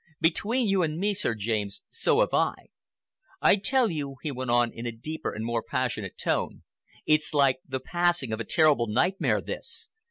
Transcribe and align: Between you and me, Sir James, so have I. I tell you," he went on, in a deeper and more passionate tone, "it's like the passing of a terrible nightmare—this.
Between 0.19 0.67
you 0.67 0.81
and 0.81 0.97
me, 0.97 1.13
Sir 1.13 1.35
James, 1.35 1.83
so 1.91 2.21
have 2.21 2.33
I. 2.33 2.55
I 3.39 3.55
tell 3.55 3.91
you," 3.91 4.15
he 4.23 4.31
went 4.31 4.49
on, 4.49 4.71
in 4.73 4.87
a 4.87 4.91
deeper 4.91 5.31
and 5.31 5.45
more 5.45 5.61
passionate 5.61 6.17
tone, 6.17 6.63
"it's 7.05 7.35
like 7.35 7.59
the 7.67 7.79
passing 7.79 8.33
of 8.33 8.39
a 8.39 8.43
terrible 8.43 8.87
nightmare—this. 8.87 9.89